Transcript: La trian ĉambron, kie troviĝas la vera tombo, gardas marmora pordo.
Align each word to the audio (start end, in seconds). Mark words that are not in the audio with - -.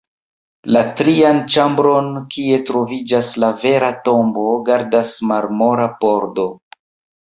La 0.75 0.79
trian 1.01 1.41
ĉambron, 1.57 2.09
kie 2.37 2.59
troviĝas 2.71 3.31
la 3.45 3.53
vera 3.67 3.95
tombo, 4.11 4.49
gardas 4.73 5.17
marmora 5.35 5.91
pordo. 6.05 6.53